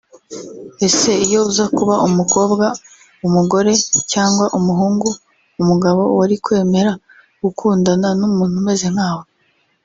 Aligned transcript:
Ese 0.87 1.11
iyo 1.25 1.39
uzakuba 1.49 1.93
umukobwa/umugore 2.07 3.71
cyangwa 4.11 4.45
umuhungu/umugabo 4.57 6.01
wari 6.19 6.35
kwemera 6.43 6.91
gukundana 7.43 8.07
n’umuntu 8.19 8.55
umeze 8.63 8.87
nkawe 8.95 9.25